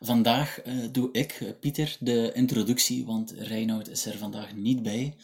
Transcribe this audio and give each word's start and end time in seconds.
Vandaag 0.00 0.66
uh, 0.66 0.74
doe 0.92 1.08
ik, 1.12 1.40
uh, 1.40 1.50
Pieter, 1.60 1.96
de 2.00 2.30
introductie, 2.34 3.06
want 3.06 3.30
Reinoud 3.30 3.88
is 3.88 4.06
er 4.06 4.18
vandaag 4.18 4.54
niet 4.54 4.82
bij. 4.82 5.16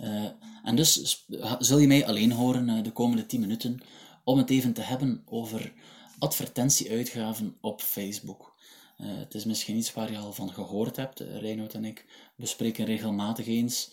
Uh, 0.00 0.24
en 0.64 0.76
dus 0.76 1.24
zul 1.58 1.78
je 1.78 1.86
mij 1.86 2.06
alleen 2.06 2.32
horen 2.32 2.82
de 2.82 2.92
komende 2.92 3.26
10 3.26 3.40
minuten 3.40 3.80
om 4.24 4.38
het 4.38 4.50
even 4.50 4.72
te 4.72 4.80
hebben 4.80 5.22
over 5.24 5.72
advertentieuitgaven 6.18 7.56
op 7.60 7.80
Facebook. 7.80 8.56
het 8.96 9.34
is 9.34 9.44
misschien 9.44 9.76
iets 9.76 9.92
waar 9.92 10.10
je 10.10 10.18
al 10.18 10.32
van 10.32 10.52
gehoord 10.52 10.96
hebt. 10.96 11.20
Reinoud 11.20 11.74
en 11.74 11.84
ik 11.84 12.04
bespreken 12.36 12.84
regelmatig 12.84 13.46
eens 13.46 13.90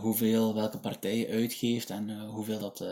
hoeveel 0.00 0.54
welke 0.54 0.78
partij 0.78 1.30
uitgeeft 1.30 1.90
en 1.90 2.26
hoeveel 2.26 2.58
dat, 2.58 2.84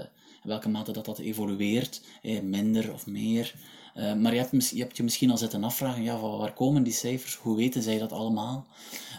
welke 0.43 0.69
mate 0.69 0.93
dat, 0.93 1.05
dat 1.05 1.19
evolueert, 1.19 2.01
minder 2.43 2.93
of 2.93 3.07
meer. 3.07 3.55
Uh, 3.97 4.15
maar 4.15 4.35
je 4.35 4.41
hebt, 4.41 4.69
je 4.69 4.81
hebt, 4.81 4.97
je 4.97 5.03
misschien 5.03 5.31
al 5.31 5.39
zitten 5.39 5.65
afvragen, 5.65 6.03
ja, 6.03 6.21
waar 6.21 6.53
komen 6.53 6.83
die 6.83 6.93
cijfers? 6.93 7.35
Hoe 7.35 7.57
weten 7.57 7.83
zij 7.83 7.99
dat 7.99 8.13
allemaal? 8.13 8.67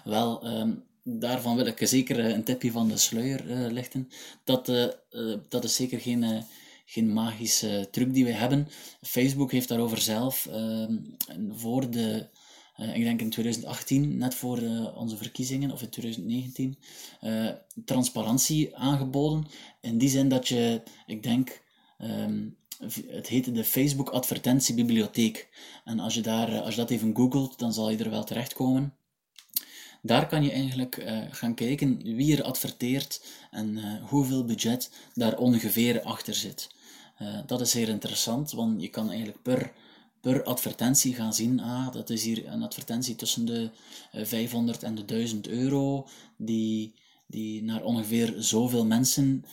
Wel, 0.04 0.48
um, 0.48 0.84
daarvan 1.04 1.56
wil 1.56 1.66
ik 1.66 1.88
zeker 1.88 2.20
eh, 2.20 2.30
een 2.30 2.44
tipje 2.44 2.72
van 2.72 2.88
de 2.88 2.98
sluier 2.98 3.50
uh, 3.50 3.72
lichten. 3.72 4.10
Dat, 4.44 4.66
dat 5.50 5.64
is 5.64 5.76
zeker 5.76 6.00
geen, 6.00 6.44
geen 6.86 7.14
magische 7.14 7.88
truc 7.92 8.14
die 8.14 8.26
we 8.26 8.32
hebben. 8.32 8.68
Facebook 9.02 9.52
heeft 9.52 9.68
daarover 9.68 9.98
zelf 9.98 10.46
ehm, 10.46 10.98
voor 11.50 11.90
de, 11.90 12.28
ik 12.94 13.04
denk 13.04 13.22
in 13.22 13.30
2018, 13.30 14.18
net 14.18 14.36
voor 14.36 14.58
onze 14.96 15.18
verkiezingen, 15.18 15.72
of 15.72 15.82
in 15.82 15.90
2019, 15.90 16.78
transparantie 17.86 18.78
aangeboden. 18.78 19.48
In 19.82 19.98
die 19.98 20.10
zin 20.10 20.30
dat 20.30 20.48
je, 20.48 20.82
ik 21.06 21.24
denk, 21.24 21.62
um, 22.02 22.56
het 23.08 23.28
heette 23.28 23.52
de 23.52 23.64
Facebook 23.64 24.10
Advertentiebibliotheek. 24.10 25.50
En 25.86 26.00
als 26.00 26.14
je, 26.14 26.22
daar, 26.22 26.50
eh, 26.50 26.62
als 26.62 26.76
je 26.76 26.80
dat 26.80 26.90
even 26.90 27.16
googelt, 27.16 27.60
dan 27.60 27.74
zal 27.74 27.90
je 27.90 27.98
er 27.98 28.10
wel 28.10 28.24
terechtkomen. 28.24 28.94
Daar 30.02 30.28
kan 30.28 30.44
je 30.44 30.52
eigenlijk 30.52 31.04
gaan 31.32 31.54
kijken 31.54 32.16
wie 32.16 32.38
er 32.38 32.44
adverteert 32.44 33.26
en 33.52 34.00
hoeveel 34.02 34.46
budget 34.46 34.92
daar 35.14 35.38
ongeveer 35.38 36.02
achter 36.02 36.34
zit. 36.34 36.70
Dat 37.46 37.62
is 37.62 37.72
zeer 37.72 37.90
interessant, 37.90 38.52
want 38.52 38.82
je 38.82 38.88
kan 38.88 39.10
eigenlijk 39.10 39.42
per, 39.42 39.72
per 40.22 40.44
advertentie 40.44 41.14
gaan 41.14 41.34
zien, 41.34 41.60
ah, 41.60 41.92
dat 41.92 42.10
is 42.10 42.24
hier 42.24 42.48
een 42.48 42.64
advertentie 42.64 43.16
tussen 43.16 43.46
de 43.46 43.70
500 44.12 44.84
en 44.84 44.96
de 44.96 45.06
1000 45.06 45.48
euro, 45.48 46.08
die, 46.38 46.94
die 47.28 47.64
naar 47.64 47.84
ongeveer 47.84 48.34
zoveel 48.38 48.86
mensen 48.86 49.46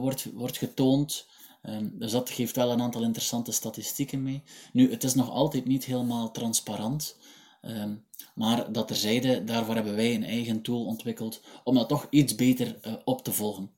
wordt, 0.00 0.28
wordt 0.32 0.58
getoond. 0.58 1.26
Um, 1.68 1.92
dus 1.98 2.10
dat 2.10 2.30
geeft 2.30 2.56
wel 2.56 2.70
een 2.70 2.80
aantal 2.80 3.02
interessante 3.02 3.52
statistieken 3.52 4.22
mee. 4.22 4.42
Nu, 4.72 4.90
het 4.90 5.04
is 5.04 5.14
nog 5.14 5.30
altijd 5.30 5.64
niet 5.64 5.84
helemaal 5.84 6.30
transparant. 6.30 7.16
Um, 7.62 8.04
maar 8.34 8.72
dat 8.72 8.88
terzijde, 8.88 9.44
daarvoor 9.44 9.74
hebben 9.74 9.96
wij 9.96 10.14
een 10.14 10.24
eigen 10.24 10.62
tool 10.62 10.84
ontwikkeld 10.84 11.40
om 11.64 11.74
dat 11.74 11.88
toch 11.88 12.06
iets 12.10 12.34
beter 12.34 12.78
uh, 12.86 12.92
op 13.04 13.24
te 13.24 13.32
volgen. 13.32 13.70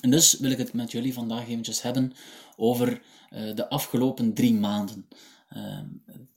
En 0.00 0.10
dus 0.10 0.38
wil 0.38 0.50
ik 0.50 0.58
het 0.58 0.72
met 0.72 0.92
jullie 0.92 1.12
vandaag 1.12 1.48
eventjes 1.48 1.82
hebben 1.82 2.12
over 2.56 3.02
de 3.54 3.68
afgelopen 3.68 4.34
drie 4.34 4.54
maanden. 4.54 5.08
Uh, 5.56 5.78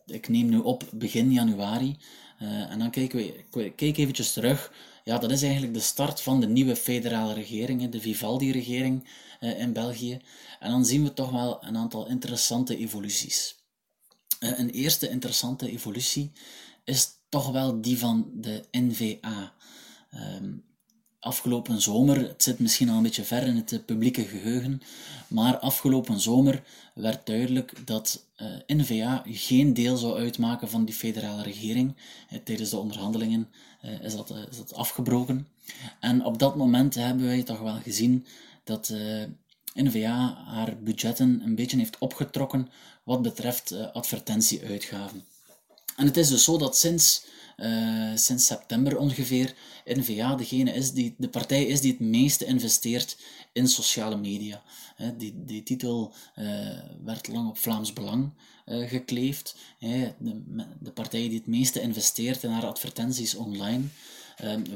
ik 0.05 0.27
neem 0.27 0.49
nu 0.49 0.57
op 0.57 0.83
begin 0.93 1.31
januari 1.31 1.97
uh, 2.41 2.71
en 2.71 2.79
dan 2.79 2.89
kijken 2.89 3.17
we, 3.17 3.73
kijk 3.75 3.97
eventjes 3.97 4.33
terug. 4.33 4.71
Ja, 5.03 5.17
dat 5.17 5.31
is 5.31 5.41
eigenlijk 5.41 5.73
de 5.73 5.79
start 5.79 6.21
van 6.21 6.39
de 6.39 6.47
nieuwe 6.47 6.75
federale 6.75 7.33
regering, 7.33 7.89
de 7.89 8.01
Vivaldi-regering 8.01 9.07
uh, 9.39 9.59
in 9.59 9.73
België. 9.73 10.19
En 10.59 10.71
dan 10.71 10.85
zien 10.85 11.03
we 11.03 11.13
toch 11.13 11.31
wel 11.31 11.63
een 11.63 11.77
aantal 11.77 12.07
interessante 12.07 12.77
evoluties. 12.77 13.55
Uh, 14.39 14.59
een 14.59 14.69
eerste 14.69 15.09
interessante 15.09 15.71
evolutie 15.71 16.31
is 16.83 17.09
toch 17.29 17.51
wel 17.51 17.81
die 17.81 17.97
van 17.97 18.29
de 18.33 18.63
NVA. 18.71 19.53
Ehm, 20.09 20.53
afgelopen 21.19 21.81
zomer, 21.81 22.17
het 22.17 22.43
zit 22.43 22.59
misschien 22.59 22.89
al 22.89 22.97
een 22.97 23.03
beetje 23.03 23.23
ver 23.23 23.43
in 23.43 23.55
het 23.55 23.85
publieke 23.85 24.23
geheugen, 24.23 24.81
maar 25.27 25.57
afgelopen 25.57 26.19
zomer 26.19 26.63
werd 26.93 27.25
duidelijk 27.25 27.87
dat 27.87 28.25
eh, 28.35 28.47
NVA 28.67 29.23
geen 29.25 29.73
deel 29.73 29.97
zou 29.97 30.17
uitmaken 30.17 30.69
van 30.69 30.85
die 30.85 30.95
federale 30.95 31.43
regering. 31.43 31.95
Uh, 32.31 32.39
tijdens 32.43 32.69
de 32.69 32.77
onderhandelingen 32.77 33.49
uh, 33.85 34.01
is, 34.01 34.15
dat, 34.15 34.33
is 34.49 34.57
dat 34.57 34.73
afgebroken. 34.73 35.47
En 35.99 36.25
op 36.25 36.39
dat 36.39 36.55
moment 36.55 36.95
hebben 36.95 37.25
wij 37.25 37.43
toch 37.43 37.59
wel 37.59 37.79
gezien 37.83 38.25
dat 38.63 38.93
NVA 39.73 40.43
haar 40.45 40.77
budgetten 40.83 41.41
een 41.43 41.55
beetje 41.55 41.77
heeft 41.77 41.97
opgetrokken 41.97 42.69
wat 43.03 43.21
betreft 43.21 43.93
advertentieuitgaven. 43.93 45.23
En 45.95 46.05
het 46.05 46.17
is 46.17 46.29
dus 46.29 46.43
zo 46.43 46.57
dat 46.57 46.77
sinds, 46.77 47.25
uh, 47.61 48.11
sinds 48.15 48.45
september 48.45 48.97
ongeveer 48.97 49.55
NVA 49.85 50.35
degene 50.35 50.73
is 50.73 50.91
die, 50.91 51.15
de 51.17 51.29
partij 51.29 51.63
is 51.63 51.81
die 51.81 51.91
het 51.91 51.99
meeste 51.99 52.45
investeert 52.45 53.17
in 53.53 53.67
sociale 53.67 54.17
media. 54.17 54.63
Uh, 54.97 55.07
die, 55.17 55.33
die 55.45 55.63
titel 55.63 56.13
werd 57.03 57.27
lang 57.27 57.49
op 57.49 57.57
Vlaams 57.57 57.93
Belang 57.93 58.31
gekleefd. 58.65 59.55
De, 59.79 60.13
de 60.79 60.91
partij 60.91 61.27
die 61.27 61.37
het 61.37 61.47
meeste 61.47 61.81
investeert 61.81 62.43
in 62.43 62.49
haar 62.49 62.65
advertenties 62.65 63.35
online. 63.35 63.83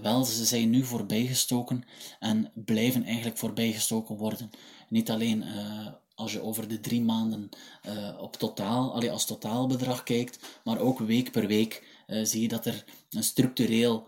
wel, 0.01 0.23
ze 0.23 0.45
zijn 0.45 0.69
nu 0.69 0.83
voorbijgestoken 0.83 1.83
en 2.19 2.51
blijven 2.53 3.03
eigenlijk 3.03 3.37
voorbijgestoken 3.37 4.15
worden. 4.15 4.51
Niet 4.89 5.09
alleen 5.09 5.43
uh, 5.43 5.87
als 6.15 6.31
je 6.31 6.41
over 6.41 6.67
de 6.67 6.79
drie 6.79 7.01
maanden 7.01 7.49
uh, 7.85 8.21
op 8.21 8.35
totaal, 8.35 8.93
allee, 8.93 9.11
als 9.11 9.25
totaalbedrag 9.25 10.03
kijkt, 10.03 10.59
maar 10.63 10.79
ook 10.79 10.99
week 10.99 11.31
per 11.31 11.47
week 11.47 11.83
uh, 11.83 11.92
zie 12.07 12.41
je 12.41 12.47
dat 12.47 12.65
er 12.65 12.83
een 13.09 13.23
structureel 13.23 14.07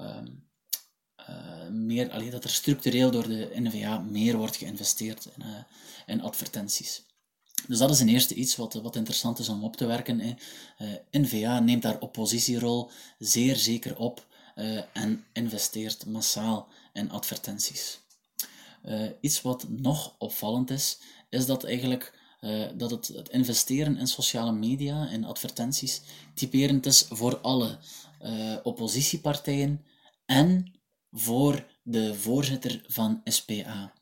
um, 0.00 0.48
meer, 1.70 2.10
allee, 2.10 2.30
dat 2.30 2.44
er 2.44 2.50
structureel 2.50 3.10
door 3.10 3.28
de 3.28 3.50
NVA 3.54 3.98
meer 3.98 4.36
wordt 4.36 4.56
geïnvesteerd 4.56 5.28
in, 5.36 5.44
in 6.06 6.22
advertenties. 6.22 7.02
Dus 7.66 7.78
dat 7.78 7.90
is 7.90 8.00
een 8.00 8.08
eerste 8.08 8.34
iets 8.34 8.56
wat, 8.56 8.74
wat 8.74 8.96
interessant 8.96 9.38
is 9.38 9.48
om 9.48 9.64
op 9.64 9.76
te 9.76 9.86
werken. 9.86 10.20
Hè. 10.20 10.34
NVA 11.10 11.60
neemt 11.60 11.82
daar 11.82 12.00
oppositierol 12.00 12.90
zeer 13.18 13.56
zeker 13.56 13.96
op 13.96 14.26
en 14.92 15.24
investeert 15.32 16.06
massaal 16.06 16.68
in 16.92 17.10
advertenties. 17.10 18.00
Uh, 18.84 19.10
iets 19.20 19.42
wat 19.42 19.68
nog 19.68 20.14
opvallend 20.18 20.70
is, 20.70 20.98
is 21.28 21.46
dat 21.46 21.64
eigenlijk 21.64 22.18
uh, 22.40 22.66
dat 22.74 22.90
het, 22.90 23.08
het, 23.08 23.28
investeren 23.28 23.96
in 23.96 24.06
sociale 24.06 24.52
media 24.52 25.08
en 25.08 25.24
advertenties 25.24 26.02
typerend 26.34 26.86
is 26.86 27.06
voor 27.08 27.38
alle 27.38 27.78
uh, 28.22 28.56
oppositiepartijen 28.62 29.84
en 30.26 30.72
voor 31.10 31.66
de 31.82 32.14
voorzitter 32.14 32.84
van 32.86 33.20
SPA. 33.24 33.92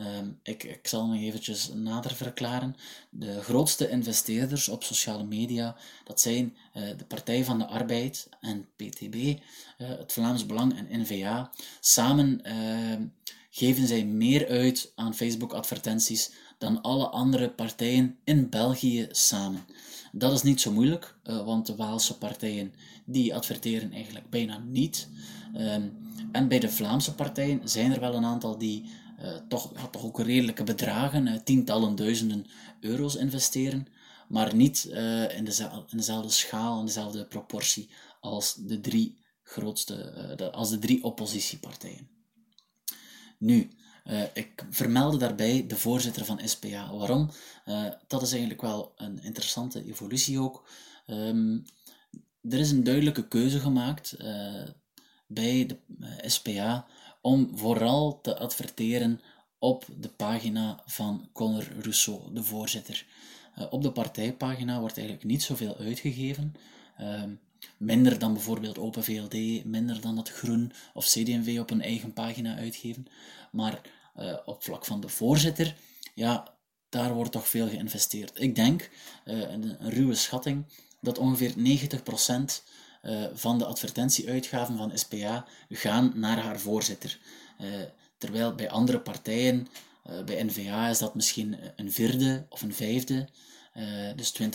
Um, 0.00 0.40
ik, 0.42 0.62
ik, 0.62 0.86
zal 0.86 1.06
me 1.06 1.18
eventjes 1.18 1.68
nader 1.74 2.14
verklaren. 2.14 2.76
De 3.10 3.42
grootste 3.42 3.88
investeerders 3.88 4.68
op 4.68 4.84
sociale 4.84 5.24
media, 5.24 5.76
dat 6.04 6.20
zijn 6.20 6.56
uh, 6.74 6.82
de 6.96 7.04
Partij 7.04 7.44
van 7.44 7.58
de 7.58 7.66
Arbeid 7.66 8.28
en 8.40 8.68
PTB, 8.76 9.38
het 9.76 10.12
Vlaams 10.12 10.46
Belang 10.46 10.76
en 10.76 11.00
NVA. 11.00 11.50
Samen 11.80 12.40
uh, 12.46 13.06
geven 13.56 13.86
zij 13.86 14.04
meer 14.04 14.48
uit 14.48 14.92
aan 14.94 15.14
Facebook-advertenties 15.14 16.30
dan 16.58 16.82
alle 16.82 17.06
andere 17.06 17.50
partijen 17.50 18.18
in 18.24 18.50
België 18.50 19.08
samen. 19.10 19.64
Dat 20.12 20.32
is 20.32 20.42
niet 20.42 20.60
zo 20.60 20.72
moeilijk, 20.72 21.16
uh, 21.24 21.44
want 21.44 21.66
de 21.66 21.76
Waalse 21.76 22.18
partijen 22.18 22.74
die 23.04 23.34
adverteren 23.34 23.92
eigenlijk 23.92 24.30
bijna 24.30 24.58
niet. 24.58 25.08
Um, 25.54 25.92
en 26.32 26.48
bij 26.48 26.58
de 26.58 26.68
Vlaamse 26.68 27.14
partijen 27.14 27.68
zijn 27.68 27.92
er 27.92 28.00
wel 28.00 28.14
een 28.14 28.24
aantal 28.24 28.58
die 28.58 28.90
uh, 29.20 29.36
toch, 29.48 29.72
toch 29.90 30.04
ook 30.04 30.20
redelijke 30.20 30.64
bedragen, 30.64 31.26
uh, 31.26 31.34
tientallen 31.44 31.94
duizenden 31.94 32.46
euro's 32.80 33.14
investeren, 33.14 33.86
maar 34.28 34.54
niet 34.54 34.84
in, 34.84 35.46
in 35.90 35.96
dezelfde 35.96 36.30
schaal, 36.30 36.80
in 36.80 36.86
dezelfde 36.86 37.26
proportie 37.26 37.90
als 38.20 38.54
de 38.54 38.80
drie 38.80 39.18
grootste, 39.42 40.50
als 40.52 40.70
de 40.70 40.78
drie 40.78 41.04
oppositiepartijen. 41.04 42.15
Nu, 43.38 43.70
uh, 44.06 44.22
ik 44.32 44.64
vermeldde 44.70 45.18
daarbij 45.18 45.66
de 45.66 45.76
voorzitter 45.76 46.24
van 46.24 46.40
SPA. 46.44 46.96
Waarom? 46.96 47.30
Uh, 47.66 47.86
dat 48.06 48.22
is 48.22 48.30
eigenlijk 48.30 48.60
wel 48.60 48.92
een 48.96 49.22
interessante 49.22 49.84
evolutie 49.84 50.40
ook. 50.40 50.68
Um, 51.06 51.64
er 52.42 52.58
is 52.58 52.70
een 52.70 52.84
duidelijke 52.84 53.28
keuze 53.28 53.60
gemaakt 53.60 54.16
uh, 54.20 54.62
bij 55.26 55.66
de 55.66 55.78
SPA 56.20 56.86
om 57.20 57.58
vooral 57.58 58.20
te 58.20 58.38
adverteren 58.38 59.20
op 59.58 59.84
de 59.98 60.08
pagina 60.08 60.82
van 60.86 61.28
Conor 61.32 61.66
Rousseau, 61.80 62.34
de 62.34 62.42
voorzitter. 62.42 63.06
op 63.70 63.82
de 63.82 63.92
partijpagina 63.92 64.80
wordt 64.80 64.96
eigenlijk 64.96 65.26
niet 65.26 65.42
zoveel 65.42 65.76
uitgegeven. 65.78 66.54
Ehm, 66.96 67.30
minder 67.76 68.18
dan 68.18 68.32
bijvoorbeeld 68.32 68.78
Open 68.78 69.04
VLD, 69.04 69.64
minder 69.64 70.00
dan 70.00 70.16
dat 70.16 70.30
Groen 70.30 70.72
of 70.94 71.04
CD&V 71.04 71.58
op 71.60 71.70
een 71.70 71.82
eigen 71.82 72.12
pagina 72.12 72.56
uitgeven. 72.56 73.06
Maar 73.50 73.80
uh, 74.16 74.36
op 74.44 74.62
vlak 74.62 74.84
van 74.84 75.00
de 75.00 75.08
voorzitter, 75.08 75.74
ja, 76.14 76.54
daar 76.88 77.14
wordt 77.14 77.32
toch 77.32 77.48
veel 77.48 77.68
geïnvesteerd. 77.68 78.40
Ik 78.40 78.54
denk, 78.54 78.90
uh, 79.24 79.40
een, 79.40 79.76
ruwe 79.80 80.14
schatting, 80.14 80.64
dat 81.00 81.18
ongeveer 81.18 81.52
90% 81.52 81.54
uh, 83.02 83.24
van 83.34 83.58
de 83.58 83.64
advertentieuitgaven 83.64 84.76
van 84.76 84.98
SPA 84.98 85.46
gaan 85.68 86.12
naar 86.14 86.38
haar 86.38 86.60
voorzitter. 86.60 87.18
Terwijl 88.18 88.54
bij 88.54 88.70
andere 88.70 89.00
partijen, 89.00 89.68
bij 90.24 90.42
NVA 90.42 90.88
is 90.88 90.98
dat 90.98 91.14
misschien 91.14 91.56
een 91.76 91.92
vierde 91.92 92.46
of 92.48 92.62
een 92.62 92.74
vijfde, 92.74 93.28
dus 94.16 94.34
20%. 94.42 94.46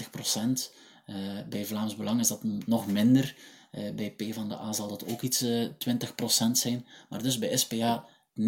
Bij 1.49 1.65
Vlaams 1.65 1.95
Belang 1.95 2.19
is 2.19 2.27
dat 2.27 2.43
nog 2.65 2.87
minder. 2.87 3.35
bij 3.71 4.11
P 4.11 4.33
van 4.33 4.49
de 4.49 4.57
A 4.57 4.73
zal 4.73 4.87
dat 4.87 5.05
ook 5.07 5.21
iets 5.21 5.43
20% 5.43 5.47
zijn. 6.51 6.85
Maar 7.09 7.23
dus 7.23 7.37
bij 7.37 7.57
SPA 7.57 8.05
90% 8.39 8.43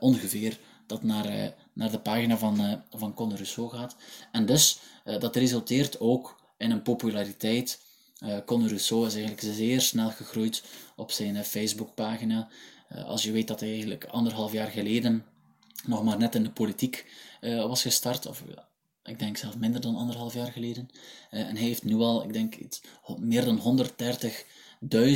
ongeveer 0.00 0.58
dat 0.86 1.02
naar, 1.02 1.54
naar 1.72 1.90
de 1.90 2.00
pagina 2.00 2.38
van, 2.38 2.82
van 2.90 3.14
Conor 3.14 3.36
Rousseau 3.36 3.70
gaat. 3.70 3.96
En 4.32 4.46
dus 4.46 4.78
dat 5.18 5.36
resulteert 5.36 6.00
ook 6.00 6.40
in 6.58 6.70
een 6.70 6.82
populariteit 6.82 7.80
uh, 8.24 8.36
Conor 8.44 8.68
Rousseau 8.68 9.06
is 9.06 9.14
eigenlijk 9.14 9.56
zeer 9.56 9.80
snel 9.80 10.10
gegroeid 10.10 10.64
op 10.96 11.10
zijn 11.10 11.44
Facebookpagina. 11.44 12.48
Uh, 12.92 13.04
als 13.04 13.22
je 13.22 13.32
weet 13.32 13.48
dat 13.48 13.60
hij 13.60 13.68
eigenlijk 13.68 14.04
anderhalf 14.04 14.52
jaar 14.52 14.68
geleden 14.68 15.24
nog 15.84 16.04
maar 16.04 16.18
net 16.18 16.34
in 16.34 16.42
de 16.42 16.50
politiek 16.50 17.12
was 17.40 17.82
gestart, 17.82 18.26
of 18.26 18.42
ik 19.10 19.18
denk 19.18 19.36
zelfs 19.36 19.56
minder 19.56 19.80
dan 19.80 19.96
anderhalf 19.96 20.34
jaar 20.34 20.52
geleden. 20.52 20.88
en 21.30 21.56
hij 21.56 21.66
heeft 21.66 21.84
nu 21.84 21.94
al, 21.94 22.24
ik 22.24 22.32
denk, 22.32 22.54
iets, 22.54 22.82
meer 23.18 23.44
dan 23.44 23.86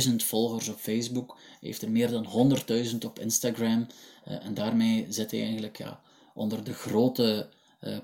130.000 0.07 0.15
volgers 0.15 0.67
op 0.67 0.77
Facebook. 0.77 1.37
Hij 1.37 1.57
heeft 1.59 1.81
er 1.81 1.91
meer 1.91 2.09
dan 2.09 2.57
100.000 2.91 2.97
op 3.05 3.19
Instagram. 3.19 3.87
en 4.23 4.53
daarmee 4.53 5.05
zit 5.09 5.31
hij 5.31 5.41
eigenlijk 5.41 5.77
ja, 5.77 6.01
onder 6.33 6.63
de 6.63 6.73
grote 6.73 7.49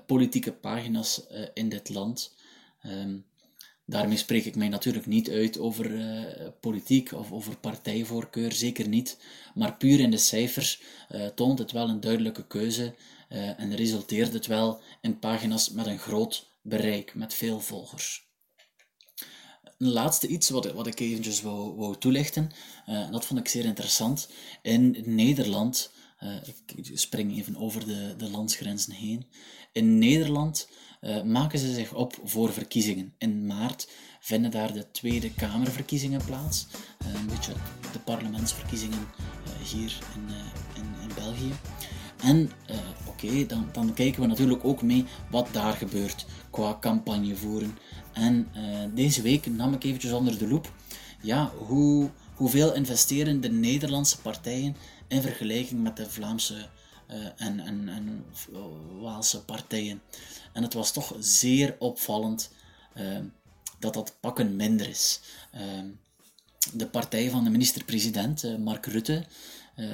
politieke 0.06 0.52
pagina's 0.52 1.22
in 1.54 1.68
dit 1.68 1.88
land. 1.88 2.34
Um, 2.86 3.24
Daarmee 3.84 4.16
spreek 4.16 4.44
ik 4.44 4.56
mij 4.56 4.68
natuurlijk 4.68 5.06
niet 5.06 5.30
uit 5.30 5.58
over 5.58 5.90
politiek 6.60 7.12
of 7.12 7.32
over 7.32 7.56
partijvoorkeur, 7.56 8.52
zeker 8.52 8.88
niet. 8.88 9.18
Maar 9.54 9.76
puur 9.76 10.00
in 10.00 10.10
de 10.10 10.16
cijfers 10.16 10.82
toont 11.34 11.58
het 11.58 11.72
wel 11.72 11.88
een 11.88 12.00
duidelijke 12.00 12.46
keuze 12.46 12.94
uh, 13.32 13.60
en 13.60 13.76
resulteert 13.76 14.32
het 14.32 14.46
wel 14.46 14.80
in 15.00 15.18
pagina's 15.18 15.70
met 15.70 15.86
een 15.86 15.98
groot 15.98 16.50
bereik, 16.62 17.14
met 17.14 17.34
veel 17.34 17.60
volgers. 17.60 18.30
Een 19.78 19.88
laatste 19.88 20.26
iets 20.26 20.50
wat, 20.50 20.72
wat 20.72 20.86
ik 20.86 21.00
eventjes 21.00 21.42
wou, 21.42 21.74
wou 21.74 21.98
toelichten, 21.98 22.50
dat 23.10 23.26
vond 23.26 23.40
ik 23.40 23.48
zeer 23.48 23.64
interessant. 23.64 24.28
In 24.62 25.02
Nederland, 25.04 25.92
ik 26.74 26.90
spring 26.98 27.36
even 27.36 27.56
over 27.56 27.86
de, 27.86 28.14
de 28.16 28.30
landsgrenzen 28.30 28.92
heen. 28.92 29.26
In 29.72 29.98
Nederland 29.98 30.68
uh, 31.02 31.22
maken 31.22 31.58
ze 31.58 31.74
zich 31.74 31.94
op 31.94 32.18
voor 32.24 32.52
verkiezingen. 32.52 33.14
In 33.18 33.46
maart 33.46 33.90
vinden 34.20 34.50
daar 34.50 34.72
de 34.72 34.90
Tweede 34.90 35.34
Kamerverkiezingen 35.34 36.24
plaats. 36.24 36.66
Uh, 37.06 37.14
een 37.14 37.26
beetje 37.26 37.52
de 37.92 37.98
parlementsverkiezingen 37.98 38.98
uh, 38.98 39.68
hier 39.68 39.98
in, 40.14 40.28
in, 40.74 40.94
in, 41.02 41.14
België. 41.14 41.52
En 42.22 42.50
oké, 43.06 43.46
dan, 43.46 43.68
dan 43.72 43.94
kijken 43.94 44.20
we 44.20 44.26
natuurlijk 44.26 44.64
ook 44.64 44.82
mee 44.82 45.04
wat 45.30 45.48
daar 45.52 45.72
gebeurt 45.72 46.26
qua 46.50 46.78
campagne 46.80 47.36
voeren. 47.36 47.78
En 48.12 48.48
deze 48.94 49.22
week 49.22 49.46
nam 49.46 49.72
ik 49.72 49.84
eventjes 49.84 50.12
onder 50.12 50.38
de 50.38 50.48
loep 50.48 50.72
ja, 51.22 51.52
hoe, 51.56 52.10
hoeveel 52.34 52.74
investeren 52.74 53.40
de 53.40 53.50
Nederlandse 53.50 54.20
partijen 54.20 54.76
in 55.08 55.22
vergelijking 55.22 55.82
met 55.82 55.96
de 55.96 56.10
Vlaamse 56.10 56.68
en, 57.36 57.60
en, 57.60 57.88
en 57.88 58.24
Waalse 59.00 59.44
partijen. 59.44 60.02
En 60.52 60.62
het 60.62 60.74
was 60.74 60.92
toch 60.92 61.14
zeer 61.18 61.76
opvallend 61.78 62.50
dat 63.78 63.94
dat 63.94 64.16
pakken 64.20 64.56
minder 64.56 64.88
is. 64.88 65.20
De 66.72 66.86
partij 66.86 67.30
van 67.30 67.44
de 67.44 67.50
minister-president, 67.50 68.58
Mark 68.58 68.86
Rutte, 68.86 69.24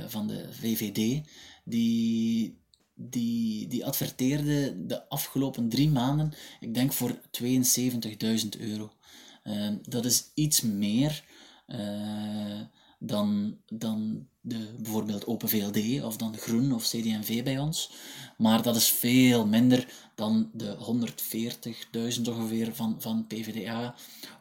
van 0.06 0.26
de 0.26 0.48
VVD, 0.50 1.26
die, 1.68 2.58
die, 2.94 3.66
die 3.66 3.86
adverteerde 3.86 4.86
de 4.86 5.08
afgelopen 5.08 5.68
drie 5.68 5.88
maanden, 5.88 6.32
ik 6.60 6.74
denk 6.74 6.92
voor 6.92 7.20
72.000 7.42 8.48
euro. 8.58 8.92
Uh, 9.44 9.68
dat 9.82 10.04
is 10.04 10.24
iets 10.34 10.60
meer 10.60 11.24
eh, 11.66 12.60
dan, 12.98 13.56
dan 13.68 14.26
de, 14.40 14.74
bijvoorbeeld 14.80 15.26
Open 15.26 15.48
VLD 15.48 16.02
of 16.02 16.16
dan 16.16 16.36
Groen 16.36 16.72
of 16.72 16.88
CD&V 16.88 17.42
bij 17.42 17.58
ons. 17.58 17.90
Maar 18.36 18.62
dat 18.62 18.76
is 18.76 18.90
veel 18.90 19.46
minder 19.46 19.88
dan 20.14 20.50
de 20.52 20.76
140.000 22.16 22.22
ongeveer 22.28 22.74
van, 22.74 22.96
van 22.98 23.26
PvdA 23.26 23.94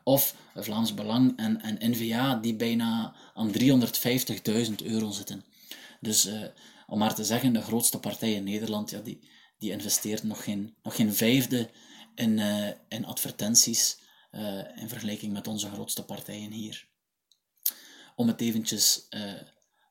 of 0.03 0.35
Vlaams 0.56 0.94
Belang 0.94 1.38
en, 1.38 1.62
en 1.62 1.91
NVA 1.91 2.35
die 2.35 2.56
bijna 2.56 3.13
aan 3.33 3.51
350.000 3.59 4.75
euro 4.83 5.12
zitten. 5.12 5.44
Dus 6.00 6.27
uh, 6.27 6.44
om 6.88 6.98
maar 6.98 7.16
te 7.16 7.25
zeggen, 7.25 7.54
de 7.54 7.62
grootste 7.62 8.00
partij 8.00 8.34
in 8.34 8.44
Nederland, 8.44 8.89
ja, 8.89 9.00
die, 9.00 9.30
die 9.57 9.72
investeert 9.72 10.24
nog 10.24 10.44
geen, 10.44 10.75
nog 10.84 10.95
geen 10.95 11.13
vijfde 11.13 11.69
in, 12.16 12.38
uh, 12.38 12.68
in 12.88 13.06
advertenties 13.06 13.98
uh, 14.31 14.80
in 14.81 14.89
vergelijking 14.89 15.34
met 15.34 15.48
onze 15.48 15.69
grootste 15.69 16.04
partijen 16.04 16.51
hier. 16.51 16.88
Om 18.16 18.28
het 18.28 18.42
eventjes 18.42 19.07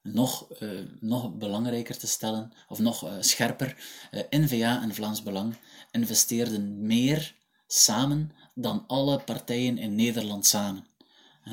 nog, 0.03 0.61
uh, 0.61 0.81
nog 1.01 1.35
belangrijker 1.35 1.99
te 1.99 2.07
stellen, 2.07 2.53
of 2.69 2.79
nog 2.79 3.17
scherper, 3.21 3.77
eh, 4.11 4.23
NVA 4.31 4.83
en 4.83 4.95
Vlaams 4.95 5.23
Belang 5.23 5.57
investeerden 5.91 6.87
meer 6.87 7.35
samen 7.67 8.33
dan 8.55 8.85
alle 8.87 9.21
partijen 9.21 9.79
in 9.79 9.95
Nederland 9.95 10.47
samen. 10.47 10.87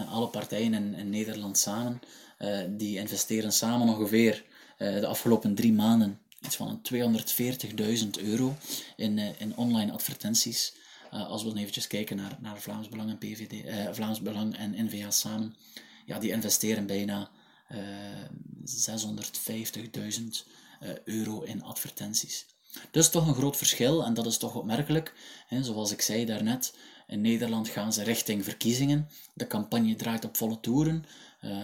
alle 0.09 0.27
partijen 0.27 0.73
in, 0.73 0.93
in, 0.93 1.09
Nederland 1.09 1.57
samen, 1.57 1.99
die 2.69 2.97
investeren 2.97 3.53
samen 3.53 3.87
ongeveer 3.87 4.45
de 4.83 5.07
afgelopen 5.07 5.55
drie 5.55 5.73
maanden 5.73 6.19
iets 6.45 6.55
van 6.55 6.81
240.000 6.93 8.09
euro 8.23 8.55
in, 8.95 9.17
in 9.17 9.55
online 9.55 9.91
advertenties. 9.91 10.73
als 11.09 11.43
we 11.43 11.49
dan 11.49 11.57
eventjes 11.57 11.87
kijken 11.87 12.17
naar, 12.17 12.37
naar 12.39 12.59
Vlaams 12.59 12.89
Belang 12.89 13.09
en 13.09 13.17
PVD, 13.17 13.63
Vlaams 13.95 14.21
Belang 14.21 14.57
en 14.57 14.85
NVA 14.85 15.11
samen, 15.11 15.55
ja, 16.05 16.19
die 16.19 16.31
investeren 16.31 16.85
bijna 16.85 17.29
650.000 17.73 17.77
eh, 20.79 20.89
euro 21.05 21.41
in 21.41 21.63
advertenties. 21.63 22.45
Dus 22.91 23.09
toch 23.09 23.27
een 23.27 23.33
groot 23.33 23.57
verschil 23.57 24.05
en 24.05 24.13
dat 24.13 24.25
is 24.25 24.37
toch 24.37 24.55
opmerkelijk. 24.55 25.13
Zoals 25.61 25.91
ik 25.91 26.01
zei 26.01 26.25
daarnet, 26.25 26.75
in 27.07 27.21
Nederland 27.21 27.69
gaan 27.69 27.93
ze 27.93 28.03
richting 28.03 28.43
verkiezingen. 28.43 29.09
De 29.33 29.47
campagne 29.47 29.95
draait 29.95 30.25
op 30.25 30.37
volle 30.37 30.59
toeren. 30.59 31.05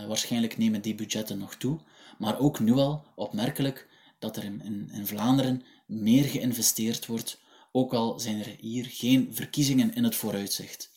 Waarschijnlijk 0.07 0.57
nemen 0.57 0.81
die 0.81 0.95
budgetten 0.95 1.37
nog 1.37 1.55
toe. 1.55 1.79
Maar 2.17 2.39
ook 2.39 2.59
nu 2.59 2.73
al 2.73 3.05
opmerkelijk 3.15 3.87
dat 4.19 4.37
er 4.37 4.43
in, 4.43 4.89
in, 4.91 5.07
Vlaanderen 5.07 5.63
meer 5.85 6.23
geïnvesteerd 6.23 7.05
wordt, 7.05 7.39
ook 7.71 7.93
al 7.93 8.19
zijn 8.19 8.39
er 8.39 8.55
hier 8.59 8.85
geen 8.85 9.29
verkiezingen 9.31 9.93
in 9.93 10.03
het 10.03 10.15
vooruitzicht. 10.15 10.91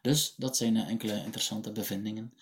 Dus 0.00 0.34
dat 0.36 0.56
zijn 0.56 0.76
enkele 0.76 1.22
interessante 1.24 1.72
bevindingen. 1.72 2.32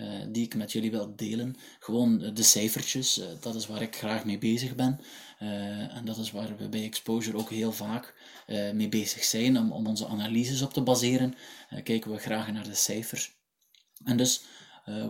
Eh, 0.00 0.06
die 0.28 0.44
ik 0.44 0.54
met 0.54 0.72
jullie 0.72 0.90
wil 0.90 1.16
delen. 1.16 1.56
Gewoon 1.78 2.22
eh, 2.22 2.34
de 2.34 2.42
cijfertjes, 2.42 3.18
eh, 3.18 3.26
dat 3.40 3.54
is 3.54 3.66
waar 3.66 3.82
ik 3.82 3.96
graag 3.96 4.24
mee 4.24 4.38
bezig 4.38 4.74
ben. 4.74 5.00
en 5.38 6.04
dat 6.04 6.18
is 6.18 6.30
waar 6.30 6.56
we 6.56 6.68
bij 6.68 6.84
Exposure 6.84 7.36
ook 7.36 7.50
heel 7.50 7.72
vaak 7.72 8.14
mee 8.74 8.88
bezig 8.88 9.24
zijn, 9.24 9.58
om, 9.58 9.72
om 9.72 9.86
onze 9.86 10.06
analyses 10.06 10.62
op 10.62 10.72
te 10.72 10.80
baseren. 10.80 11.34
kijken 11.82 12.10
we 12.10 12.18
graag 12.18 12.52
naar 12.52 12.64
de 12.64 12.74
cijfers. 12.74 13.32
En 14.04 14.16
dus 14.16 14.42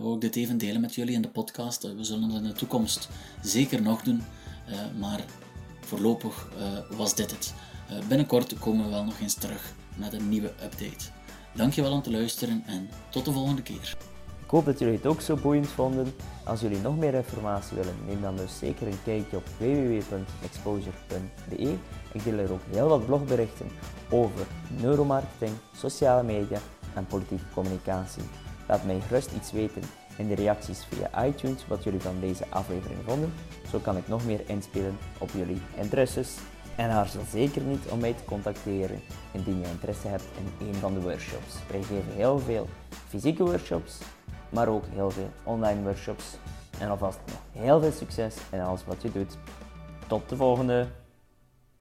wil 0.01 0.13
ik 0.13 0.21
dit 0.21 0.35
even 0.35 0.57
delen 0.57 0.81
met 0.81 0.95
jullie 0.95 1.13
in 1.13 1.21
de 1.21 1.27
podcast. 1.27 1.81
we 1.81 2.03
zullen 2.03 2.29
het 2.29 2.43
in 2.43 2.49
de 2.49 2.53
toekomst 2.53 3.09
zeker 3.43 3.81
nog 3.81 4.01
doen, 4.01 4.23
maar 4.99 5.25
voorlopig 5.79 6.47
was 6.89 7.15
dit 7.15 7.31
het. 7.31 7.53
binnenkort 8.07 8.59
komen 8.59 8.85
we 8.85 8.91
wel 8.91 9.03
nog 9.03 9.19
eens 9.19 9.33
terug 9.33 9.73
met 9.97 10.13
een 10.13 10.29
nieuwe 10.29 10.47
update. 10.47 11.09
Dankjewel 11.55 11.91
om 11.91 12.01
te 12.01 12.11
luisteren 12.11 12.63
en 12.65 12.89
tot 13.09 13.25
de 13.25 13.31
volgende 13.31 13.61
keer. 13.61 13.97
Ik 14.43 14.49
hoop 14.57 14.65
dat 14.65 14.79
jullie 14.79 14.95
het 14.95 15.05
ook 15.05 15.21
zo 15.21 15.35
boeiend 15.35 15.67
vonden. 15.67 16.13
Als 16.45 16.61
jullie 16.61 16.81
nog 16.81 16.97
meer 16.97 17.13
informatie 17.13 17.77
willen, 17.77 17.95
neem 18.05 18.21
dan 18.21 18.35
dus 18.35 18.57
zeker 18.57 18.87
een 18.87 19.03
kijkje 19.03 19.37
op 19.37 19.47
www.exposure.be. 19.57 21.75
Ik 22.13 22.23
deel 22.23 22.37
er 22.37 22.51
ook 22.51 22.61
heel 22.69 22.87
wat 22.87 23.05
blogberichten 23.05 23.67
over 24.09 24.45
neuromarketing, 24.81 25.51
sociale 25.75 26.23
media 26.23 26.59
en 26.93 27.05
politieke 27.05 27.43
communicatie. 27.53 28.23
Laat 28.71 28.85
mij 28.85 28.99
gerust 29.07 29.31
iets 29.31 29.51
weten 29.51 29.81
in 30.17 30.27
de 30.27 30.35
reacties 30.35 30.85
via 30.85 31.25
iTunes 31.25 31.67
wat 31.67 31.83
jullie 31.83 32.01
van 32.01 32.19
deze 32.19 32.45
aflevering 32.49 32.99
vonden. 33.05 33.33
Zo 33.71 33.79
kan 33.79 33.97
ik 33.97 34.07
nog 34.07 34.25
meer 34.25 34.41
inspelen 34.45 34.97
op 35.17 35.29
jullie 35.33 35.61
interesses. 35.75 36.37
En 36.75 36.89
aarzel 36.89 37.21
zeker 37.31 37.61
niet 37.61 37.85
om 37.89 37.99
mij 37.99 38.13
te 38.13 38.23
contacteren 38.25 39.01
indien 39.31 39.59
je 39.59 39.67
interesse 39.67 40.07
hebt 40.07 40.23
in 40.37 40.67
een 40.67 40.75
van 40.75 40.93
de 40.93 41.01
workshops. 41.01 41.55
Wij 41.71 41.81
geven 41.81 42.13
heel 42.15 42.39
veel 42.39 42.67
fysieke 43.07 43.43
workshops 43.43 43.97
maar 44.51 44.67
ook 44.67 44.83
heel 44.89 45.11
veel 45.11 45.29
online 45.43 45.81
workshops. 45.81 46.37
En 46.79 46.89
alvast 46.89 47.19
nog 47.25 47.63
heel 47.63 47.79
veel 47.81 47.91
succes 47.91 48.35
in 48.51 48.59
alles 48.59 48.85
wat 48.85 49.01
je 49.01 49.11
doet. 49.11 49.37
Tot 50.07 50.29
de 50.29 50.35
volgende! 50.35 51.00